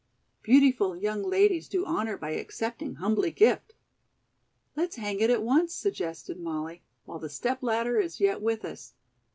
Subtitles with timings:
[0.41, 3.75] Beautiful young ladies do honor by accepting humbly gift."
[4.75, 8.93] "Let's hang it at once," suggested Molly, "while the step ladder is yet with us.